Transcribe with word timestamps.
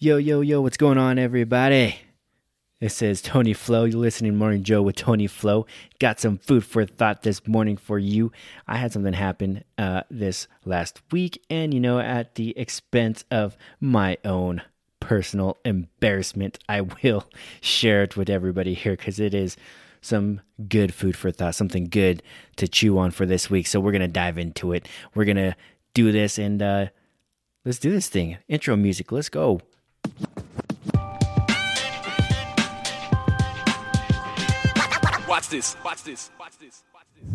Yo, 0.00 0.16
yo, 0.16 0.42
yo, 0.42 0.60
what's 0.60 0.76
going 0.76 0.96
on, 0.96 1.18
everybody? 1.18 1.98
This 2.80 3.02
is 3.02 3.20
Tony 3.20 3.52
Flow. 3.52 3.82
You're 3.82 3.98
listening 3.98 4.30
to 4.30 4.38
Morning 4.38 4.62
Joe 4.62 4.80
with 4.80 4.94
Tony 4.94 5.26
Flow. 5.26 5.66
Got 5.98 6.20
some 6.20 6.38
food 6.38 6.64
for 6.64 6.86
thought 6.86 7.24
this 7.24 7.44
morning 7.48 7.76
for 7.76 7.98
you. 7.98 8.30
I 8.68 8.76
had 8.76 8.92
something 8.92 9.12
happen 9.12 9.64
uh, 9.76 10.02
this 10.08 10.46
last 10.64 11.02
week, 11.10 11.42
and 11.50 11.74
you 11.74 11.80
know, 11.80 11.98
at 11.98 12.36
the 12.36 12.56
expense 12.56 13.24
of 13.32 13.56
my 13.80 14.18
own 14.24 14.62
personal 15.00 15.58
embarrassment, 15.64 16.60
I 16.68 16.82
will 16.82 17.28
share 17.60 18.04
it 18.04 18.16
with 18.16 18.30
everybody 18.30 18.74
here 18.74 18.92
because 18.92 19.18
it 19.18 19.34
is 19.34 19.56
some 20.00 20.42
good 20.68 20.94
food 20.94 21.16
for 21.16 21.32
thought, 21.32 21.56
something 21.56 21.88
good 21.88 22.22
to 22.54 22.68
chew 22.68 22.98
on 22.98 23.10
for 23.10 23.26
this 23.26 23.50
week. 23.50 23.66
So 23.66 23.80
we're 23.80 23.90
gonna 23.90 24.06
dive 24.06 24.38
into 24.38 24.72
it. 24.72 24.86
We're 25.16 25.24
gonna 25.24 25.56
do 25.92 26.12
this 26.12 26.38
and 26.38 26.62
uh, 26.62 26.86
let's 27.64 27.80
do 27.80 27.90
this 27.90 28.08
thing. 28.08 28.38
Intro 28.46 28.76
music. 28.76 29.10
Let's 29.10 29.28
go. 29.28 29.60
Watch 35.28 35.48
this. 35.50 35.76
Watch 35.84 36.02
this. 36.02 36.30
Watch 36.38 36.58
this. 36.58 36.84
Watch 36.94 37.06
this. 37.14 37.30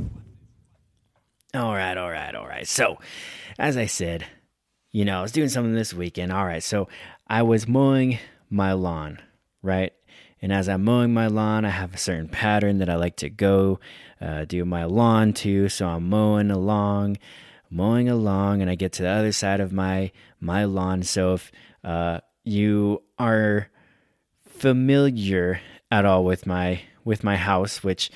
All 1.53 1.73
right, 1.73 1.97
all 1.97 2.09
right, 2.09 2.33
all 2.35 2.47
right. 2.47 2.67
So, 2.67 2.97
as 3.59 3.77
I 3.77 3.85
said, 3.85 4.25
you 4.91 5.05
know, 5.05 5.20
I 5.20 5.21
was 5.21 5.31
doing 5.31 5.49
something 5.49 5.73
this 5.75 5.94
weekend. 5.94 6.31
All 6.31 6.45
right, 6.45 6.63
so 6.63 6.88
I 7.27 7.44
was 7.44 7.67
mowing 7.67 8.20
my 8.49 8.73
lawn, 8.73 9.19
right? 9.61 9.94
And 10.41 10.52
as 10.52 10.67
I'm 10.67 10.83
mowing 10.83 11.13
my 11.13 11.27
lawn, 11.27 11.66
I 11.66 11.69
have 11.69 11.94
a 11.94 11.97
certain 11.97 12.27
pattern 12.27 12.80
that 12.80 12.89
I 12.89 12.95
like 12.95 13.16
to 13.17 13.30
go 13.30 13.80
uh, 14.19 14.45
do 14.45 14.66
my 14.66 14.85
lawn 14.85 15.33
to. 15.33 15.69
So 15.69 15.88
I'm 15.88 16.09
mowing 16.09 16.52
along, 16.52 17.17
mowing 17.69 18.09
along, 18.09 18.61
and 18.61 18.69
I 18.69 18.75
get 18.75 18.91
to 18.94 19.03
the 19.03 19.09
other 19.09 19.31
side 19.31 19.59
of 19.59 19.71
my 19.71 20.11
my 20.39 20.66
lawn. 20.66 21.03
So 21.03 21.35
if 21.35 21.52
uh, 21.83 22.19
you 22.43 23.02
are 23.17 23.70
familiar 24.45 25.61
at 25.91 26.05
all 26.05 26.23
with 26.23 26.45
my 26.45 26.81
with 27.05 27.23
my 27.23 27.36
house, 27.36 27.83
which 27.83 28.09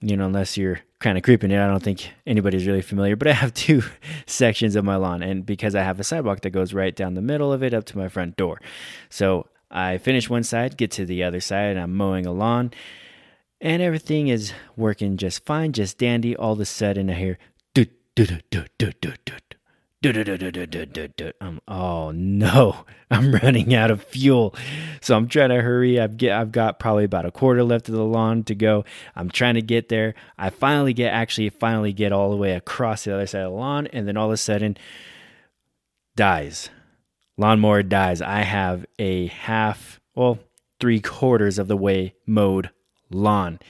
you 0.00 0.16
know, 0.16 0.26
unless 0.26 0.56
you're 0.56 0.80
kind 1.00 1.18
of 1.18 1.24
creeping 1.24 1.50
it, 1.50 1.58
I 1.58 1.66
don't 1.66 1.82
think 1.82 2.08
anybody's 2.26 2.66
really 2.66 2.82
familiar. 2.82 3.16
But 3.16 3.28
I 3.28 3.32
have 3.32 3.52
two 3.66 3.82
sections 4.26 4.76
of 4.76 4.84
my 4.84 4.96
lawn, 4.96 5.22
and 5.22 5.44
because 5.44 5.74
I 5.74 5.82
have 5.82 6.00
a 6.00 6.04
sidewalk 6.04 6.40
that 6.42 6.50
goes 6.50 6.72
right 6.72 6.94
down 6.94 7.14
the 7.14 7.22
middle 7.22 7.52
of 7.52 7.62
it 7.62 7.74
up 7.74 7.84
to 7.86 7.98
my 7.98 8.08
front 8.08 8.36
door, 8.36 8.60
so 9.10 9.46
I 9.70 9.98
finish 9.98 10.30
one 10.30 10.44
side, 10.44 10.76
get 10.76 10.90
to 10.92 11.04
the 11.04 11.22
other 11.22 11.40
side, 11.40 11.70
and 11.70 11.80
I'm 11.80 11.94
mowing 11.94 12.26
a 12.26 12.32
lawn, 12.32 12.72
and 13.60 13.82
everything 13.82 14.28
is 14.28 14.52
working 14.76 15.16
just 15.16 15.44
fine, 15.44 15.72
just 15.72 15.98
dandy. 15.98 16.36
All 16.36 16.52
of 16.52 16.60
a 16.60 16.64
sudden, 16.64 17.10
I 17.10 17.14
hear. 17.14 17.38
Um, 21.40 21.60
oh 21.66 22.12
no, 22.12 22.84
I'm 23.10 23.32
running 23.32 23.74
out 23.74 23.90
of 23.90 24.02
fuel. 24.04 24.54
So 25.00 25.16
I'm 25.16 25.26
trying 25.26 25.48
to 25.48 25.60
hurry. 25.60 25.98
I've 25.98 26.16
get 26.16 26.32
I've 26.32 26.52
got 26.52 26.78
probably 26.78 27.04
about 27.04 27.26
a 27.26 27.32
quarter 27.32 27.64
left 27.64 27.88
of 27.88 27.94
the 27.94 28.04
lawn 28.04 28.44
to 28.44 28.54
go. 28.54 28.84
I'm 29.16 29.28
trying 29.28 29.54
to 29.54 29.62
get 29.62 29.88
there. 29.88 30.14
I 30.38 30.50
finally 30.50 30.92
get 30.92 31.12
actually 31.12 31.50
finally 31.50 31.92
get 31.92 32.12
all 32.12 32.30
the 32.30 32.36
way 32.36 32.52
across 32.52 33.04
the 33.04 33.14
other 33.14 33.26
side 33.26 33.42
of 33.42 33.52
the 33.52 33.58
lawn, 33.58 33.88
and 33.88 34.06
then 34.06 34.16
all 34.16 34.26
of 34.26 34.32
a 34.32 34.36
sudden 34.36 34.76
dies. 36.16 36.70
Lawnmower 37.36 37.82
dies. 37.82 38.20
I 38.20 38.42
have 38.42 38.84
a 38.98 39.28
half, 39.28 40.00
well, 40.14 40.38
three 40.80 41.00
quarters 41.00 41.58
of 41.58 41.68
the 41.68 41.76
way 41.76 42.14
mowed 42.26 42.70
lawn. 43.10 43.60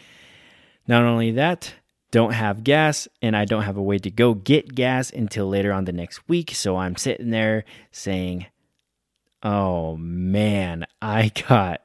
Not 0.87 1.03
only 1.03 1.33
that, 1.33 1.75
don't 2.11 2.33
have 2.33 2.65
gas 2.65 3.07
and 3.21 3.37
I 3.37 3.45
don't 3.45 3.63
have 3.63 3.77
a 3.77 3.83
way 3.83 3.99
to 3.99 4.11
go 4.11 4.35
get 4.35 4.75
gas 4.75 5.11
until 5.11 5.49
later 5.49 5.73
on 5.73 5.85
the 5.85 5.93
next 5.93 6.29
week. 6.29 6.53
So 6.55 6.77
I'm 6.77 6.97
sitting 6.97 7.31
there 7.31 7.65
saying, 7.93 8.47
oh 9.43 9.97
man, 9.97 10.87
I 11.03 11.31
got 11.49 11.83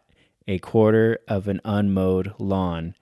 a 0.48 0.60
quarter 0.60 1.20
of 1.28 1.48
an 1.48 1.62
unmowed 1.66 2.34
lawn 2.40 2.96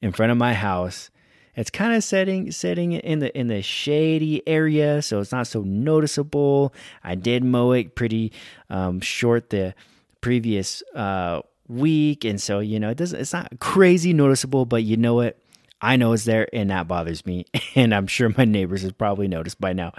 in 0.00 0.12
front 0.12 0.32
of 0.32 0.38
my 0.38 0.54
house. 0.54 1.10
It's 1.56 1.70
kind 1.70 1.96
of 1.96 2.04
setting 2.04 2.52
setting 2.52 2.92
in 2.92 3.18
the 3.18 3.36
in 3.36 3.48
the 3.48 3.62
shady 3.62 4.46
area, 4.46 5.02
so 5.02 5.18
it's 5.18 5.32
not 5.32 5.48
so 5.48 5.62
noticeable. 5.62 6.72
I 7.02 7.16
did 7.16 7.42
mow 7.42 7.72
it 7.72 7.96
pretty 7.96 8.32
um, 8.70 9.00
short 9.00 9.50
the 9.50 9.74
previous 10.20 10.84
uh, 10.94 11.42
week, 11.66 12.24
and 12.24 12.40
so 12.40 12.60
you 12.60 12.78
know 12.78 12.90
it 12.90 12.96
doesn't. 12.96 13.18
It's 13.18 13.32
not 13.32 13.58
crazy 13.58 14.12
noticeable, 14.12 14.66
but 14.66 14.84
you 14.84 14.96
know 14.96 15.14
what? 15.14 15.36
I 15.80 15.96
know 15.96 16.12
it's 16.12 16.24
there 16.24 16.48
and 16.52 16.70
that 16.70 16.88
bothers 16.88 17.24
me. 17.24 17.46
And 17.74 17.94
I'm 17.94 18.08
sure 18.08 18.34
my 18.36 18.44
neighbors 18.44 18.82
have 18.82 18.98
probably 18.98 19.28
noticed 19.28 19.60
by 19.60 19.72
now. 19.72 19.92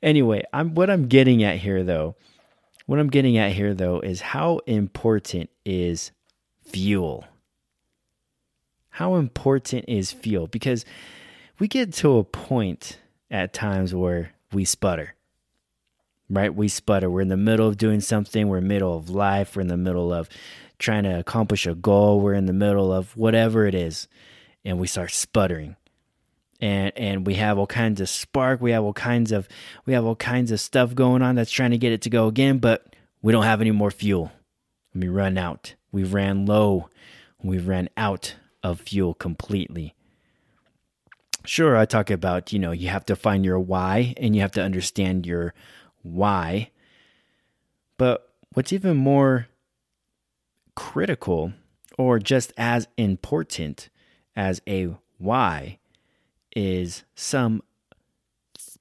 Anyway, 0.00 0.44
I'm 0.52 0.74
what 0.74 0.90
I'm 0.90 1.08
getting 1.08 1.42
at 1.42 1.58
here 1.58 1.82
though. 1.82 2.14
What 2.84 3.00
I'm 3.00 3.08
getting 3.08 3.36
at 3.36 3.52
here 3.52 3.74
though 3.74 3.98
is 3.98 4.20
how 4.20 4.58
important 4.66 5.50
is 5.64 6.12
fuel? 6.64 7.24
How 8.90 9.16
important 9.16 9.86
is 9.88 10.12
fuel? 10.12 10.46
Because 10.46 10.84
we 11.58 11.66
get 11.66 11.92
to 11.94 12.18
a 12.18 12.24
point 12.24 13.00
at 13.28 13.52
times 13.52 13.92
where 13.92 14.32
we 14.52 14.64
sputter. 14.64 15.14
Right? 16.30 16.54
We 16.54 16.68
sputter. 16.68 17.10
We're 17.10 17.22
in 17.22 17.28
the 17.28 17.36
middle 17.36 17.66
of 17.66 17.76
doing 17.76 18.00
something, 18.00 18.48
we're 18.48 18.58
in 18.58 18.64
the 18.64 18.74
middle 18.74 18.96
of 18.96 19.10
life, 19.10 19.56
we're 19.56 19.62
in 19.62 19.68
the 19.68 19.76
middle 19.76 20.12
of 20.12 20.28
trying 20.78 21.04
to 21.04 21.18
accomplish 21.18 21.66
a 21.66 21.74
goal, 21.74 22.20
we're 22.20 22.34
in 22.34 22.46
the 22.46 22.52
middle 22.52 22.92
of 22.92 23.16
whatever 23.16 23.66
it 23.66 23.74
is 23.74 24.06
and 24.66 24.80
we 24.80 24.86
start 24.86 25.12
sputtering. 25.12 25.76
And 26.60 26.92
and 26.96 27.26
we 27.26 27.34
have 27.34 27.56
all 27.58 27.66
kinds 27.66 28.00
of 28.00 28.08
spark. 28.08 28.60
We 28.60 28.72
have 28.72 28.82
all 28.82 28.92
kinds 28.92 29.30
of 29.30 29.48
we 29.86 29.92
have 29.92 30.04
all 30.04 30.16
kinds 30.16 30.50
of 30.50 30.60
stuff 30.60 30.94
going 30.94 31.22
on 31.22 31.36
that's 31.36 31.50
trying 31.50 31.70
to 31.70 31.78
get 31.78 31.92
it 31.92 32.02
to 32.02 32.10
go 32.10 32.26
again 32.26 32.58
but 32.58 32.94
we 33.22 33.32
don't 33.32 33.44
have 33.44 33.60
any 33.60 33.70
more 33.70 33.90
fuel. 33.90 34.32
We 34.94 35.08
run 35.08 35.38
out. 35.38 35.74
We 35.92 36.04
ran 36.04 36.46
low. 36.46 36.88
We 37.42 37.58
ran 37.58 37.88
out 37.96 38.36
of 38.62 38.80
fuel 38.80 39.14
completely. 39.14 39.94
Sure 41.44 41.76
i 41.76 41.84
talk 41.84 42.10
about 42.10 42.52
you 42.52 42.58
know 42.58 42.72
you 42.72 42.88
have 42.88 43.06
to 43.06 43.14
find 43.14 43.44
your 43.44 43.60
why 43.60 44.14
and 44.16 44.34
you 44.34 44.40
have 44.40 44.52
to 44.52 44.62
understand 44.62 45.26
your 45.26 45.54
why. 46.02 46.70
But 47.98 48.32
what's 48.54 48.72
even 48.72 48.96
more 48.96 49.48
critical 50.74 51.52
or 51.98 52.18
just 52.18 52.52
as 52.56 52.88
important 52.96 53.90
as 54.36 54.60
a 54.68 54.94
why 55.18 55.78
is 56.54 57.04
some 57.14 57.62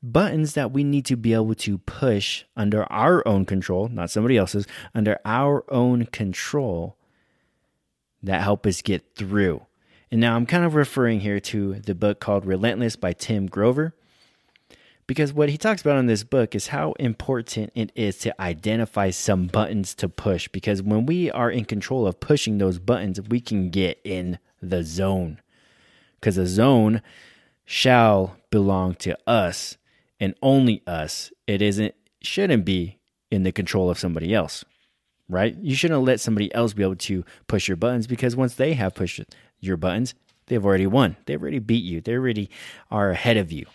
buttons 0.03 0.53
that 0.53 0.71
we 0.71 0.83
need 0.83 1.05
to 1.05 1.16
be 1.16 1.33
able 1.33 1.55
to 1.55 1.77
push 1.79 2.43
under 2.55 2.83
our 2.91 3.27
own 3.27 3.45
control, 3.45 3.88
not 3.88 4.11
somebody 4.11 4.38
else's, 4.38 4.67
under 4.94 5.17
our 5.25 5.63
own 5.71 6.05
control 6.05 6.97
that 8.21 8.41
help 8.41 8.65
us 8.65 8.81
get 8.81 9.15
through. 9.15 9.65
And 10.11 10.21
now 10.21 10.35
I'm 10.35 10.45
kind 10.45 10.63
of 10.63 10.75
referring 10.75 11.21
here 11.21 11.39
to 11.39 11.75
the 11.75 11.95
book 11.95 12.19
called 12.19 12.45
Relentless 12.45 12.95
by 12.95 13.13
Tim 13.13 13.47
Grover. 13.47 13.95
Because 15.07 15.33
what 15.33 15.49
he 15.49 15.57
talks 15.57 15.81
about 15.81 15.99
in 15.99 16.07
this 16.07 16.23
book 16.23 16.55
is 16.55 16.67
how 16.67 16.94
important 16.94 17.71
it 17.75 17.91
is 17.95 18.17
to 18.19 18.41
identify 18.41 19.11
some 19.11 19.45
buttons 19.45 19.94
to 19.95 20.09
push. 20.09 20.47
Because 20.47 20.81
when 20.81 21.05
we 21.05 21.29
are 21.29 21.51
in 21.51 21.65
control 21.65 22.07
of 22.07 22.19
pushing 22.19 22.57
those 22.57 22.79
buttons, 22.79 23.21
we 23.21 23.39
can 23.39 23.69
get 23.69 23.99
in 24.03 24.39
the 24.61 24.83
zone 24.83 25.39
because 26.25 26.38
the 26.38 26.47
zone 26.47 27.03
shall 27.66 28.36
belong 28.50 28.96
to 28.96 29.16
us 29.30 29.78
and 30.19 30.34
only 30.41 30.81
us. 30.88 31.31
It 31.46 31.62
isn't 31.62 31.94
shouldn't 32.19 32.66
be 32.66 32.97
in 33.30 33.44
the 33.44 33.52
control 33.52 33.91
of 33.91 34.00
somebody 34.00 34.34
else. 34.34 34.66
Right? 35.30 35.56
You 35.62 35.75
shouldn't 35.75 36.02
let 36.02 36.19
somebody 36.19 36.52
else 36.56 36.74
be 36.74 36.81
able 36.81 36.96
to 36.96 37.24
push 37.46 37.68
your 37.68 37.78
buttons 37.78 38.08
because 38.08 38.36
once 38.36 38.56
they 38.56 38.74
have 38.74 38.96
pushed 38.96 39.22
your 39.59 39.78
buttons, 39.78 40.16
they've 40.47 40.66
already 40.66 40.88
won. 40.88 41.16
They've 41.28 41.40
already 41.40 41.59
beat 41.59 41.84
you. 41.84 42.02
They 42.02 42.13
already 42.13 42.50
are 42.90 43.12
ahead 43.12 43.38
of 43.38 43.52
you. 43.52 43.68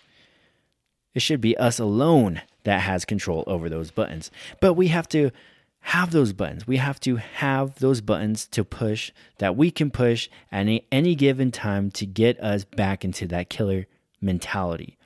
It 1.13 1.21
should 1.21 1.39
be 1.39 1.55
us 1.55 1.79
alone 1.79 2.41
that 2.65 2.81
has 2.81 3.05
control 3.05 3.45
over 3.47 3.69
those 3.69 3.91
buttons. 3.91 4.29
But 4.59 4.73
we 4.73 4.89
have 4.89 5.07
to 5.09 5.31
have 5.81 6.11
those 6.11 6.31
buttons. 6.33 6.67
We 6.67 6.77
have 6.77 6.99
to 7.01 7.17
have 7.17 7.75
those 7.75 8.01
buttons 8.01 8.47
to 8.47 8.63
push 8.63 9.11
that 9.39 9.55
we 9.57 9.71
can 9.71 9.91
push 9.91 10.29
at 10.51 10.61
any, 10.61 10.87
any 10.91 11.15
given 11.15 11.51
time 11.51 11.91
to 11.91 12.05
get 12.05 12.39
us 12.39 12.63
back 12.63 13.03
into 13.03 13.27
that 13.27 13.49
killer 13.49 13.87
mentality. 14.21 14.97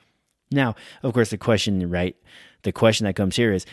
Now, 0.50 0.76
of 1.02 1.12
course, 1.12 1.30
the 1.30 1.38
question, 1.38 1.88
right? 1.90 2.14
The 2.62 2.72
question 2.72 3.06
that 3.06 3.16
comes 3.16 3.36
here 3.36 3.52
is, 3.52 3.66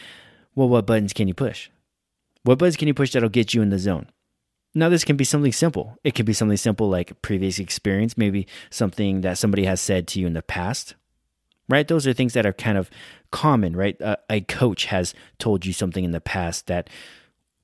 well, 0.56 0.70
what 0.70 0.86
buttons 0.86 1.14
can 1.14 1.28
you 1.28 1.34
push? 1.34 1.70
What 2.44 2.58
buttons 2.58 2.78
can 2.78 2.88
you 2.88 2.94
push 2.94 3.12
that'll 3.12 3.30
get 3.30 3.54
you 3.54 3.62
in 3.62 3.70
the 3.70 3.80
zone? 3.80 4.08
Now, 4.76 4.90
this 4.90 5.04
can 5.04 5.18
be 5.18 5.24
something 5.24 5.52
simple. 5.52 5.98
It 6.04 6.16
can 6.16 6.26
be 6.26 6.34
something 6.34 6.58
simple 6.58 6.90
like 6.90 7.22
previous 7.22 7.60
experience, 7.60 8.18
maybe 8.18 8.48
something 8.72 9.22
that 9.22 9.38
somebody 9.38 9.66
has 9.66 9.80
said 9.80 10.08
to 10.10 10.20
you 10.20 10.26
in 10.26 10.34
the 10.34 10.42
past, 10.42 10.96
right? 11.74 11.88
Those 11.88 12.08
are 12.08 12.14
things 12.14 12.34
that 12.34 12.46
are 12.46 12.54
kind 12.54 12.78
of 12.78 12.90
common, 13.32 13.76
right? 13.76 14.00
A, 14.00 14.18
a 14.30 14.42
coach 14.42 14.86
has 14.86 15.14
told 15.40 15.66
you 15.66 15.74
something 15.74 16.04
in 16.04 16.12
the 16.12 16.22
past 16.22 16.68
that 16.68 16.90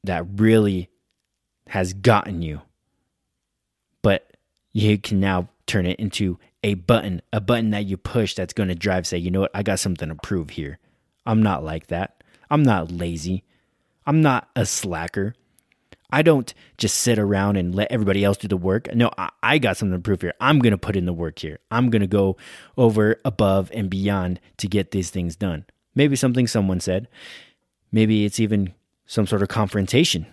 that 0.04 0.26
really 0.36 0.90
has 1.68 1.94
gotten 1.94 2.42
you, 2.42 2.62
but 4.02 4.36
you 4.74 4.98
can 4.98 5.20
now 5.20 5.50
turn 5.68 5.86
it 5.86 6.00
into 6.00 6.40
a 6.64 6.74
button, 6.74 7.22
a 7.32 7.40
button 7.40 7.70
that 7.70 7.86
you 7.86 7.98
push 7.98 8.34
that's 8.34 8.54
going 8.54 8.70
to 8.70 8.76
drive. 8.76 9.06
Say, 9.06 9.18
you 9.18 9.32
know 9.32 9.42
what? 9.42 9.52
I 9.54 9.64
got 9.64 9.80
something 9.80 10.10
to 10.10 10.16
prove 10.16 10.50
here. 10.50 10.80
I'm 11.26 11.44
not 11.44 11.64
like 11.64 11.88
that. 11.88 12.24
I'm 12.50 12.64
not 12.64 12.92
lazy. 12.92 13.44
I'm 14.06 14.22
not 14.22 14.50
a 14.56 14.66
slacker. 14.66 15.36
I 16.12 16.22
don't 16.22 16.52
just 16.78 16.98
sit 16.98 17.20
around 17.20 17.58
and 17.58 17.76
let 17.76 17.92
everybody 17.92 18.24
else 18.24 18.38
do 18.38 18.48
the 18.48 18.58
work. 18.58 18.94
No, 18.96 19.12
I, 19.18 19.30
I 19.44 19.58
got 19.60 19.78
something 19.78 19.98
to 19.98 20.02
prove 20.02 20.22
here. 20.22 20.34
I'm 20.40 20.60
going 20.60 20.72
to 20.72 20.78
put 20.78 20.96
in 20.96 21.06
the 21.06 21.14
work 21.14 21.40
here. 21.40 21.60
I'm 21.70 21.90
going 21.90 22.02
to 22.02 22.08
go 22.08 22.38
over, 22.78 23.20
above, 23.24 23.70
and 23.74 23.90
beyond 23.90 24.40
to 24.58 24.68
get 24.68 24.92
these 24.92 25.10
things 25.12 25.36
done. 25.36 25.66
Maybe 25.94 26.16
something 26.16 26.48
someone 26.48 26.80
said. 26.80 27.08
Maybe 27.92 28.26
it's 28.26 28.40
even 28.40 28.74
some 29.06 29.28
sort 29.28 29.42
of 29.42 29.50
confrontation 29.50 30.26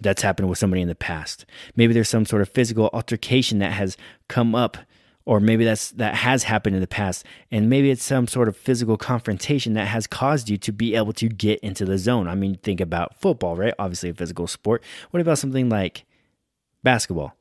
that's 0.00 0.22
happened 0.22 0.48
with 0.48 0.58
somebody 0.58 0.82
in 0.82 0.88
the 0.88 0.94
past. 0.94 1.46
Maybe 1.76 1.92
there's 1.92 2.08
some 2.08 2.24
sort 2.24 2.42
of 2.42 2.48
physical 2.48 2.90
altercation 2.92 3.58
that 3.58 3.72
has 3.72 3.96
come 4.28 4.54
up 4.54 4.78
or 5.24 5.40
maybe 5.40 5.64
that's 5.64 5.90
that 5.92 6.14
has 6.14 6.44
happened 6.44 6.74
in 6.74 6.80
the 6.80 6.86
past 6.86 7.24
and 7.50 7.70
maybe 7.70 7.90
it's 7.90 8.02
some 8.02 8.26
sort 8.26 8.48
of 8.48 8.56
physical 8.56 8.96
confrontation 8.96 9.74
that 9.74 9.86
has 9.86 10.06
caused 10.06 10.48
you 10.48 10.56
to 10.58 10.72
be 10.72 10.94
able 10.94 11.12
to 11.12 11.28
get 11.28 11.60
into 11.60 11.84
the 11.84 11.98
zone. 11.98 12.28
I 12.28 12.34
mean 12.34 12.56
think 12.56 12.80
about 12.80 13.20
football 13.20 13.56
right? 13.56 13.74
Obviously 13.78 14.10
a 14.10 14.14
physical 14.14 14.46
sport. 14.46 14.82
What 15.10 15.20
about 15.20 15.38
something 15.38 15.68
like 15.68 16.04
basketball? 16.82 17.36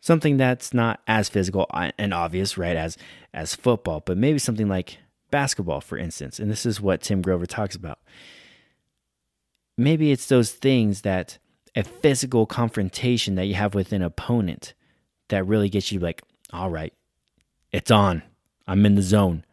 Something 0.00 0.36
that's 0.36 0.72
not 0.72 1.00
as 1.06 1.28
physical 1.28 1.66
uh, 1.70 1.92
and 1.98 2.14
obvious 2.14 2.56
right 2.58 2.76
as 2.76 2.96
as 3.32 3.54
football 3.54 4.00
but 4.04 4.16
maybe 4.16 4.38
something 4.38 4.68
like 4.68 4.98
basketball 5.30 5.80
for 5.80 5.96
instance 5.96 6.40
and 6.40 6.50
this 6.50 6.66
is 6.66 6.80
what 6.80 7.02
tim 7.02 7.22
grover 7.22 7.46
talks 7.46 7.74
about. 7.74 7.98
Maybe 9.78 10.12
it's 10.12 10.26
those 10.26 10.52
things 10.52 11.02
that 11.02 11.38
a 11.74 11.82
physical 11.84 12.46
confrontation 12.46 13.36
that 13.36 13.46
you 13.46 13.54
have 13.54 13.74
with 13.74 13.92
an 13.92 14.02
opponent 14.02 14.74
that 15.28 15.46
really 15.46 15.68
gets 15.68 15.92
you 15.92 16.00
like 16.00 16.22
all 16.52 16.70
right, 16.70 16.92
it's 17.72 17.90
on. 17.90 18.22
I'm 18.66 18.86
in 18.86 18.94
the 18.94 19.02
zone. 19.02 19.44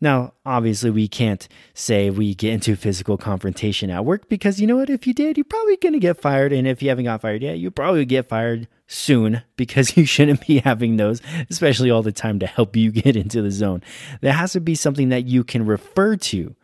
Now, 0.00 0.34
obviously, 0.44 0.90
we 0.90 1.08
can't 1.08 1.48
say 1.72 2.10
we 2.10 2.34
get 2.34 2.52
into 2.52 2.76
physical 2.76 3.16
confrontation 3.16 3.90
at 3.90 4.04
work 4.04 4.28
because 4.28 4.60
you 4.60 4.66
know 4.66 4.76
what? 4.76 4.90
If 4.90 5.06
you 5.06 5.14
did, 5.14 5.38
you're 5.38 5.44
probably 5.44 5.76
going 5.78 5.94
to 5.94 5.98
get 5.98 6.20
fired. 6.20 6.52
And 6.52 6.68
if 6.68 6.82
you 6.82 6.90
haven't 6.90 7.06
got 7.06 7.22
fired 7.22 7.42
yet, 7.42 7.58
you'll 7.58 7.70
probably 7.70 8.04
get 8.04 8.28
fired 8.28 8.68
soon 8.86 9.42
because 9.56 9.96
you 9.96 10.04
shouldn't 10.04 10.46
be 10.46 10.58
having 10.58 10.96
those, 10.96 11.22
especially 11.48 11.90
all 11.90 12.02
the 12.02 12.12
time 12.12 12.38
to 12.40 12.46
help 12.46 12.76
you 12.76 12.90
get 12.92 13.16
into 13.16 13.40
the 13.40 13.50
zone. 13.50 13.82
There 14.20 14.34
has 14.34 14.52
to 14.52 14.60
be 14.60 14.74
something 14.74 15.08
that 15.08 15.24
you 15.24 15.44
can 15.44 15.64
refer 15.64 16.16
to, 16.16 16.54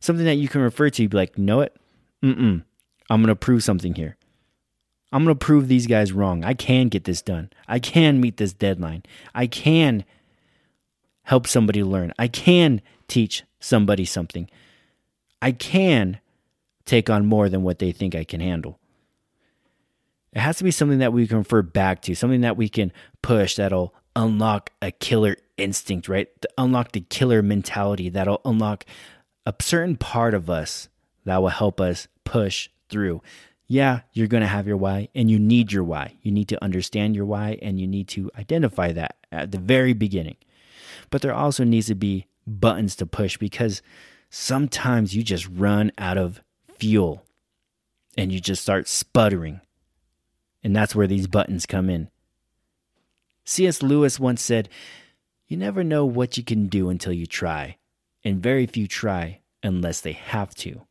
something 0.00 0.24
that 0.24 0.36
you 0.36 0.48
can 0.48 0.62
refer 0.62 0.88
to. 0.90 1.08
Be 1.08 1.16
like, 1.16 1.36
know 1.36 1.60
it? 1.60 1.76
Mm-mm. 2.22 2.64
I'm 3.10 3.20
going 3.20 3.28
to 3.28 3.36
prove 3.36 3.62
something 3.62 3.94
here. 3.94 4.16
I'm 5.12 5.24
going 5.24 5.36
to 5.36 5.44
prove 5.44 5.68
these 5.68 5.86
guys 5.86 6.12
wrong. 6.12 6.42
I 6.44 6.54
can 6.54 6.88
get 6.88 7.04
this 7.04 7.20
done. 7.20 7.50
I 7.68 7.78
can 7.78 8.20
meet 8.20 8.38
this 8.38 8.52
deadline. 8.52 9.02
I 9.34 9.46
can 9.46 10.04
help 11.24 11.46
somebody 11.46 11.82
learn. 11.82 12.12
I 12.18 12.28
can 12.28 12.80
teach 13.08 13.44
somebody 13.60 14.04
something. 14.04 14.48
I 15.40 15.52
can 15.52 16.18
take 16.84 17.10
on 17.10 17.26
more 17.26 17.48
than 17.48 17.62
what 17.62 17.78
they 17.78 17.92
think 17.92 18.14
I 18.14 18.24
can 18.24 18.40
handle. 18.40 18.78
It 20.32 20.40
has 20.40 20.56
to 20.58 20.64
be 20.64 20.70
something 20.70 20.98
that 21.00 21.12
we 21.12 21.26
can 21.26 21.38
refer 21.38 21.60
back 21.60 22.00
to, 22.02 22.14
something 22.14 22.40
that 22.40 22.56
we 22.56 22.68
can 22.68 22.90
push 23.20 23.56
that'll 23.56 23.94
unlock 24.16 24.70
a 24.80 24.90
killer 24.90 25.36
instinct, 25.56 26.08
right? 26.08 26.28
To 26.40 26.48
unlock 26.56 26.92
the 26.92 27.02
killer 27.02 27.42
mentality 27.42 28.08
that'll 28.08 28.40
unlock 28.44 28.86
a 29.44 29.54
certain 29.60 29.96
part 29.96 30.32
of 30.32 30.48
us 30.48 30.88
that 31.24 31.42
will 31.42 31.48
help 31.48 31.80
us 31.80 32.08
push 32.24 32.68
through 32.88 33.20
yeah, 33.72 34.00
you're 34.12 34.26
going 34.26 34.42
to 34.42 34.46
have 34.46 34.66
your 34.66 34.76
why 34.76 35.08
and 35.14 35.30
you 35.30 35.38
need 35.38 35.72
your 35.72 35.82
why. 35.82 36.14
You 36.20 36.30
need 36.30 36.48
to 36.48 36.62
understand 36.62 37.16
your 37.16 37.24
why 37.24 37.58
and 37.62 37.80
you 37.80 37.86
need 37.86 38.06
to 38.08 38.30
identify 38.38 38.92
that 38.92 39.16
at 39.32 39.50
the 39.50 39.58
very 39.58 39.94
beginning. 39.94 40.36
But 41.08 41.22
there 41.22 41.32
also 41.32 41.64
needs 41.64 41.86
to 41.86 41.94
be 41.94 42.26
buttons 42.46 42.94
to 42.96 43.06
push 43.06 43.38
because 43.38 43.80
sometimes 44.28 45.16
you 45.16 45.22
just 45.22 45.48
run 45.48 45.90
out 45.96 46.18
of 46.18 46.42
fuel 46.76 47.24
and 48.14 48.30
you 48.30 48.40
just 48.40 48.60
start 48.60 48.88
sputtering. 48.88 49.62
And 50.62 50.76
that's 50.76 50.94
where 50.94 51.06
these 51.06 51.26
buttons 51.26 51.64
come 51.64 51.88
in. 51.88 52.10
C.S. 53.46 53.82
Lewis 53.82 54.20
once 54.20 54.42
said, 54.42 54.68
You 55.46 55.56
never 55.56 55.82
know 55.82 56.04
what 56.04 56.36
you 56.36 56.44
can 56.44 56.66
do 56.66 56.90
until 56.90 57.14
you 57.14 57.24
try, 57.24 57.78
and 58.22 58.42
very 58.42 58.66
few 58.66 58.86
try 58.86 59.40
unless 59.62 60.02
they 60.02 60.12
have 60.12 60.54
to. 60.56 60.82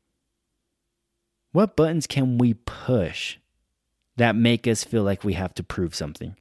What 1.51 1.75
buttons 1.75 2.07
can 2.07 2.37
we 2.37 2.53
push 2.53 3.37
that 4.15 4.35
make 4.35 4.67
us 4.67 4.83
feel 4.83 5.03
like 5.03 5.23
we 5.23 5.33
have 5.33 5.53
to 5.55 5.63
prove 5.63 5.93
something? 5.93 6.35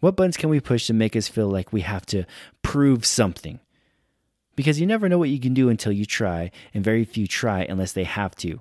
What 0.00 0.16
buttons 0.16 0.36
can 0.36 0.50
we 0.50 0.60
push 0.60 0.86
to 0.86 0.94
make 0.94 1.16
us 1.16 1.26
feel 1.26 1.48
like 1.48 1.72
we 1.72 1.80
have 1.80 2.04
to 2.06 2.24
prove 2.62 3.04
something? 3.04 3.60
Because 4.56 4.78
you 4.78 4.86
never 4.86 5.08
know 5.08 5.18
what 5.18 5.30
you 5.30 5.40
can 5.40 5.54
do 5.54 5.68
until 5.68 5.92
you 5.92 6.04
try, 6.04 6.50
and 6.74 6.84
very 6.84 7.04
few 7.04 7.26
try 7.26 7.62
unless 7.62 7.92
they 7.92 8.04
have 8.04 8.34
to. 8.36 8.60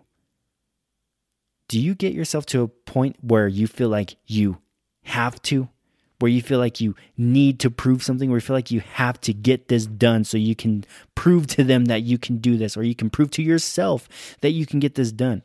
Do 1.67 1.79
you 1.79 1.95
get 1.95 2.13
yourself 2.13 2.45
to 2.47 2.61
a 2.61 2.67
point 2.67 3.17
where 3.21 3.47
you 3.47 3.67
feel 3.67 3.89
like 3.89 4.15
you 4.25 4.59
have 5.03 5.41
to? 5.43 5.69
Where 6.19 6.31
you 6.31 6.41
feel 6.41 6.59
like 6.59 6.81
you 6.81 6.95
need 7.17 7.59
to 7.59 7.69
prove 7.69 8.03
something, 8.03 8.29
where 8.29 8.37
you 8.37 8.41
feel 8.41 8.55
like 8.55 8.71
you 8.71 8.79
have 8.79 9.21
to 9.21 9.33
get 9.33 9.67
this 9.67 9.85
done 9.85 10.23
so 10.23 10.37
you 10.37 10.55
can 10.55 10.83
prove 11.15 11.47
to 11.47 11.63
them 11.63 11.85
that 11.85 12.03
you 12.03 12.17
can 12.17 12.37
do 12.37 12.57
this, 12.57 12.75
or 12.75 12.83
you 12.83 12.95
can 12.95 13.09
prove 13.09 13.31
to 13.31 13.43
yourself 13.43 14.09
that 14.41 14.51
you 14.51 14.65
can 14.65 14.79
get 14.79 14.95
this 14.95 15.11
done. 15.11 15.43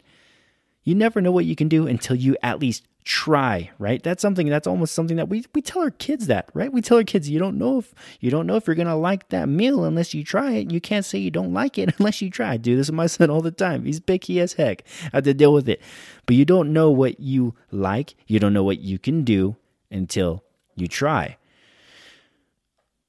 You 0.85 0.95
never 0.95 1.21
know 1.21 1.33
what 1.33 1.45
you 1.45 1.55
can 1.55 1.69
do 1.69 1.87
until 1.87 2.17
you 2.17 2.37
at 2.43 2.59
least 2.59 2.85
try, 3.05 3.71
right? 3.79 4.03
That's 4.03 4.23
something 4.23 4.49
that's 4.49 4.67
almost 4.67 4.95
something 4.95 5.17
that 5.17 5.29
we, 5.29 5.45
we 5.55 5.63
tell 5.63 5.83
our 5.83 5.91
kids 5.91 6.27
that, 6.29 6.49
right? 6.55 6.73
We 6.73 6.81
tell 6.81 6.99
our 6.99 7.05
kids 7.05 7.29
you 7.29 7.39
don't 7.39 7.59
know 7.59 7.79
if 7.79 7.95
you 8.21 8.31
don't 8.31 8.47
know 8.47 8.57
if 8.57 8.67
you're 8.67 8.77
gonna 8.77 8.97
like 8.97 9.29
that 9.29 9.49
meal 9.49 9.85
unless 9.85 10.15
you 10.15 10.25
try 10.25 10.53
it. 10.53 10.71
You 10.71 10.81
can't 10.81 11.05
say 11.05 11.19
you 11.19 11.31
don't 11.31 11.53
like 11.53 11.79
it 11.79 11.95
unless 11.99 12.23
you 12.23 12.31
try. 12.31 12.53
I 12.53 12.57
do 12.57 12.77
this 12.77 12.89
with 12.89 12.95
my 12.95 13.07
son 13.07 13.31
all 13.31 13.41
the 13.41 13.51
time. 13.51 13.85
He's 13.85 14.01
picky 14.01 14.41
as 14.41 14.55
heck. 14.55 14.85
I 15.13 15.17
have 15.19 15.25
to 15.25 15.35
deal 15.35 15.53
with 15.53 15.69
it. 15.69 15.81
But 16.27 16.37
you 16.37 16.45
don't 16.45 16.73
know 16.73 16.91
what 16.91 17.21
you 17.21 17.55
like, 17.71 18.15
you 18.27 18.39
don't 18.39 18.53
know 18.55 18.65
what 18.65 18.79
you 18.79 18.99
can 18.99 19.25
do 19.25 19.57
until 19.91 20.45
you 20.77 20.89
try. 20.89 21.37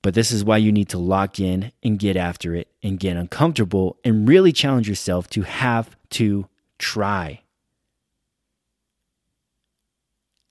But 0.01 0.13
this 0.13 0.31
is 0.31 0.43
why 0.43 0.57
you 0.57 0.71
need 0.71 0.89
to 0.89 0.97
lock 0.97 1.39
in 1.39 1.71
and 1.81 1.97
get 1.97 2.17
after 2.17 2.53
it 2.53 2.67
and 2.83 2.99
get 2.99 3.15
uncomfortable 3.15 3.97
and 4.03 4.27
really 4.27 4.51
challenge 4.51 4.87
yourself 4.89 5.29
to 5.29 5.43
have 5.43 5.95
to 6.11 6.47
try. 6.77 7.41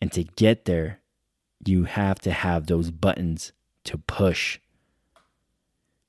And 0.00 0.10
to 0.12 0.24
get 0.24 0.64
there, 0.64 1.00
you 1.64 1.84
have 1.84 2.18
to 2.20 2.32
have 2.32 2.66
those 2.66 2.90
buttons 2.90 3.52
to 3.84 3.98
push. 3.98 4.58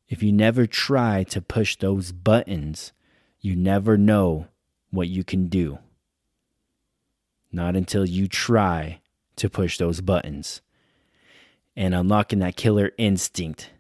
If 0.08 0.24
you 0.24 0.32
never 0.32 0.66
try 0.66 1.24
to 1.26 1.42
push 1.42 1.76
those 1.76 2.12
buttons, 2.12 2.94
you 3.42 3.56
never 3.58 3.98
know 3.98 4.48
what 4.90 5.10
you 5.10 5.24
can 5.24 5.48
do. 5.48 5.80
Not 7.52 7.76
until 7.76 8.06
you 8.06 8.28
try 8.28 9.02
to 9.36 9.50
push 9.50 9.78
those 9.78 10.00
buttons 10.00 10.62
and 11.76 11.96
unlocking 11.96 12.40
that 12.40 12.56
killer 12.56 12.92
instinct 12.98 13.72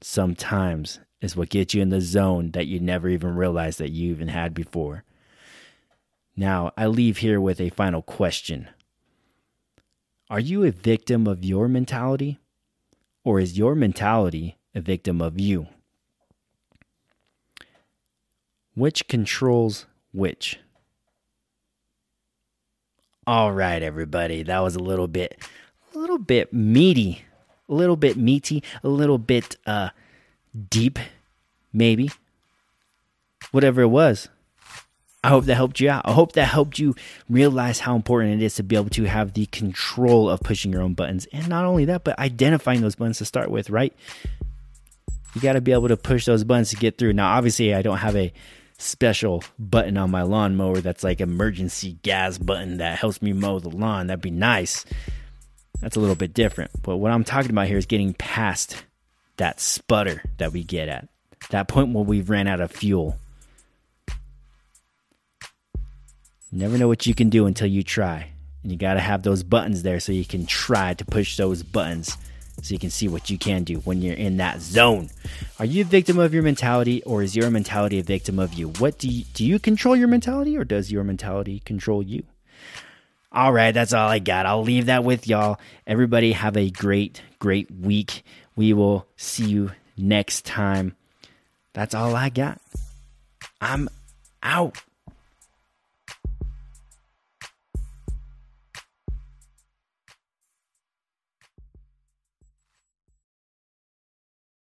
sometimes 0.00 1.00
is 1.20 1.36
what 1.36 1.48
gets 1.48 1.74
you 1.74 1.82
in 1.82 1.88
the 1.88 2.00
zone 2.00 2.52
that 2.52 2.66
you 2.66 2.78
never 2.78 3.08
even 3.08 3.34
realized 3.34 3.78
that 3.78 3.90
you 3.90 4.10
even 4.10 4.28
had 4.28 4.54
before. 4.54 5.04
Now, 6.36 6.72
I 6.76 6.86
leave 6.86 7.18
here 7.18 7.40
with 7.40 7.60
a 7.60 7.70
final 7.70 8.02
question 8.02 8.68
Are 10.28 10.40
you 10.40 10.64
a 10.64 10.70
victim 10.70 11.26
of 11.26 11.44
your 11.44 11.68
mentality, 11.68 12.38
or 13.24 13.40
is 13.40 13.58
your 13.58 13.74
mentality 13.74 14.58
a 14.74 14.80
victim 14.80 15.20
of 15.20 15.40
you? 15.40 15.68
Which 18.74 19.08
controls 19.08 19.86
which? 20.12 20.60
All 23.26 23.50
right, 23.50 23.82
everybody, 23.82 24.42
that 24.44 24.60
was 24.60 24.76
a 24.76 24.80
little 24.80 25.08
bit 25.08 25.40
a 25.96 25.98
little 25.98 26.18
bit 26.18 26.52
meaty, 26.52 27.24
a 27.68 27.74
little 27.74 27.96
bit 27.96 28.18
meaty, 28.18 28.62
a 28.84 28.88
little 28.88 29.16
bit 29.16 29.56
uh, 29.66 29.88
deep, 30.68 30.98
maybe. 31.72 32.10
Whatever 33.50 33.80
it 33.80 33.88
was. 33.88 34.28
I 35.24 35.28
hope 35.28 35.46
that 35.46 35.54
helped 35.54 35.80
you 35.80 35.88
out. 35.88 36.02
I 36.04 36.12
hope 36.12 36.32
that 36.32 36.48
helped 36.48 36.78
you 36.78 36.94
realize 37.30 37.80
how 37.80 37.96
important 37.96 38.40
it 38.40 38.44
is 38.44 38.56
to 38.56 38.62
be 38.62 38.76
able 38.76 38.90
to 38.90 39.04
have 39.04 39.32
the 39.32 39.46
control 39.46 40.28
of 40.28 40.40
pushing 40.40 40.70
your 40.70 40.82
own 40.82 40.92
buttons. 40.92 41.26
And 41.32 41.48
not 41.48 41.64
only 41.64 41.86
that, 41.86 42.04
but 42.04 42.18
identifying 42.18 42.82
those 42.82 42.94
buttons 42.94 43.18
to 43.18 43.24
start 43.24 43.50
with, 43.50 43.70
right? 43.70 43.94
You 45.34 45.40
got 45.40 45.54
to 45.54 45.60
be 45.62 45.72
able 45.72 45.88
to 45.88 45.96
push 45.96 46.26
those 46.26 46.44
buttons 46.44 46.70
to 46.70 46.76
get 46.76 46.98
through. 46.98 47.14
Now, 47.14 47.32
obviously, 47.32 47.74
I 47.74 47.82
don't 47.82 47.96
have 47.96 48.16
a 48.16 48.32
special 48.78 49.42
button 49.58 49.96
on 49.96 50.10
my 50.10 50.22
lawnmower 50.22 50.82
that's 50.82 51.02
like 51.02 51.22
emergency 51.22 51.98
gas 52.02 52.36
button 52.36 52.76
that 52.76 52.98
helps 52.98 53.22
me 53.22 53.32
mow 53.32 53.58
the 53.58 53.70
lawn. 53.70 54.08
That'd 54.08 54.20
be 54.20 54.30
nice. 54.30 54.84
That's 55.80 55.96
a 55.96 56.00
little 56.00 56.16
bit 56.16 56.34
different. 56.34 56.70
But 56.82 56.96
what 56.96 57.12
I'm 57.12 57.24
talking 57.24 57.50
about 57.50 57.68
here 57.68 57.78
is 57.78 57.86
getting 57.86 58.14
past 58.14 58.82
that 59.36 59.60
sputter 59.60 60.22
that 60.38 60.52
we 60.52 60.64
get 60.64 60.88
at, 60.88 61.08
that 61.50 61.68
point 61.68 61.92
where 61.94 62.04
we've 62.04 62.30
ran 62.30 62.46
out 62.46 62.60
of 62.60 62.70
fuel. 62.70 63.18
never 66.52 66.78
know 66.78 66.88
what 66.88 67.06
you 67.06 67.14
can 67.14 67.28
do 67.28 67.46
until 67.46 67.66
you 67.66 67.82
try. 67.82 68.30
And 68.62 68.72
you 68.72 68.78
got 68.78 68.94
to 68.94 69.00
have 69.00 69.22
those 69.22 69.42
buttons 69.42 69.82
there 69.82 70.00
so 70.00 70.12
you 70.12 70.24
can 70.24 70.46
try 70.46 70.94
to 70.94 71.04
push 71.04 71.36
those 71.36 71.62
buttons 71.62 72.16
so 72.62 72.72
you 72.72 72.78
can 72.78 72.90
see 72.90 73.06
what 73.06 73.28
you 73.28 73.36
can 73.36 73.64
do 73.64 73.76
when 73.80 74.00
you're 74.00 74.14
in 74.14 74.38
that 74.38 74.60
zone. 74.60 75.10
Are 75.58 75.66
you 75.66 75.82
a 75.82 75.86
victim 75.86 76.18
of 76.18 76.32
your 76.32 76.42
mentality 76.42 77.02
or 77.02 77.22
is 77.22 77.36
your 77.36 77.50
mentality 77.50 77.98
a 77.98 78.02
victim 78.02 78.38
of 78.38 78.54
you? 78.54 78.68
What 78.68 78.98
do 78.98 79.08
you, 79.08 79.24
do 79.34 79.44
you 79.44 79.58
control 79.58 79.94
your 79.94 80.08
mentality 80.08 80.56
or 80.56 80.64
does 80.64 80.90
your 80.90 81.04
mentality 81.04 81.60
control 81.60 82.02
you? 82.02 82.24
All 83.36 83.52
right, 83.52 83.72
that's 83.72 83.92
all 83.92 84.08
I 84.08 84.18
got. 84.18 84.46
I'll 84.46 84.62
leave 84.62 84.86
that 84.86 85.04
with 85.04 85.28
y'all. 85.28 85.60
Everybody 85.86 86.32
have 86.32 86.56
a 86.56 86.70
great, 86.70 87.20
great 87.38 87.70
week. 87.70 88.22
We 88.56 88.72
will 88.72 89.06
see 89.18 89.44
you 89.44 89.72
next 89.94 90.46
time. 90.46 90.96
That's 91.74 91.94
all 91.94 92.16
I 92.16 92.30
got. 92.30 92.58
I'm 93.60 93.90
out. 94.42 94.78